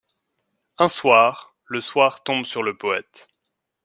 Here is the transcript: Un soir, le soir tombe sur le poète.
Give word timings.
Un 0.79 0.87
soir, 0.87 1.53
le 1.67 1.79
soir 1.79 2.23
tombe 2.23 2.43
sur 2.45 2.63
le 2.63 2.75
poète. 2.75 3.27